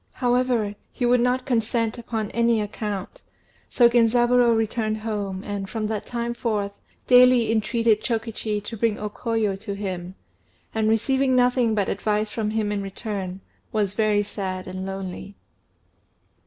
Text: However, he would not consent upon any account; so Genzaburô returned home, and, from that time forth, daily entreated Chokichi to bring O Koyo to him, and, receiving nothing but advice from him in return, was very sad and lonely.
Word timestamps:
However, 0.13 0.73
he 0.91 1.05
would 1.05 1.19
not 1.19 1.45
consent 1.45 1.99
upon 1.99 2.31
any 2.31 2.59
account; 2.59 3.21
so 3.69 3.87
Genzaburô 3.87 4.57
returned 4.57 4.97
home, 4.97 5.43
and, 5.43 5.69
from 5.69 5.85
that 5.89 6.07
time 6.07 6.33
forth, 6.33 6.81
daily 7.05 7.51
entreated 7.51 8.01
Chokichi 8.03 8.63
to 8.63 8.75
bring 8.75 8.97
O 8.97 9.11
Koyo 9.11 9.55
to 9.59 9.75
him, 9.75 10.15
and, 10.73 10.89
receiving 10.89 11.35
nothing 11.35 11.75
but 11.75 11.87
advice 11.87 12.31
from 12.31 12.49
him 12.49 12.71
in 12.71 12.81
return, 12.81 13.41
was 13.71 13.93
very 13.93 14.23
sad 14.23 14.65
and 14.65 14.87
lonely. 14.87 15.35